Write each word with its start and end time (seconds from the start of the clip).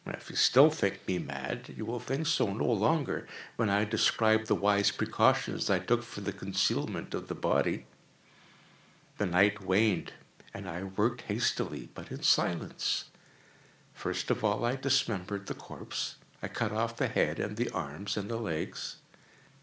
If 0.07 0.35
still 0.35 0.63
you 0.65 0.71
think 0.71 1.07
me 1.07 1.19
mad, 1.19 1.75
you 1.77 1.85
will 1.85 1.99
think 1.99 2.25
so 2.25 2.51
no 2.51 2.65
longer 2.65 3.27
when 3.55 3.69
I 3.69 3.85
describe 3.85 4.47
the 4.47 4.55
wise 4.55 4.89
precautions 4.89 5.69
I 5.69 5.77
took 5.77 6.01
for 6.01 6.21
the 6.21 6.33
concealment 6.33 7.13
of 7.13 7.27
the 7.27 7.35
body. 7.35 7.85
The 9.19 9.27
night 9.27 9.61
waned, 9.63 10.13
and 10.55 10.67
I 10.67 10.85
worked 10.85 11.21
hastily, 11.29 11.89
but 11.93 12.11
in 12.11 12.23
silence. 12.23 13.11
First 13.93 14.31
of 14.31 14.43
all 14.43 14.65
I 14.65 14.75
dismembered 14.75 15.45
the 15.45 15.53
corpse. 15.53 16.15
I 16.41 16.47
cut 16.47 16.71
off 16.71 16.97
the 16.97 17.07
head 17.07 17.39
and 17.39 17.55
the 17.55 17.69
arms 17.69 18.17
and 18.17 18.27
the 18.27 18.37
legs. 18.37 18.95